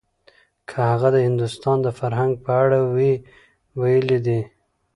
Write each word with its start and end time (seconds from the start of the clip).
که 0.67 0.77
هغه 0.89 1.09
د 1.15 1.17
هندوستان 1.27 1.77
د 1.83 1.87
فرهنګ 1.99 2.33
په 2.45 2.51
اړه 2.63 2.79
وی 2.95 3.11
ويلي 3.79 4.19
دي. 4.25 4.39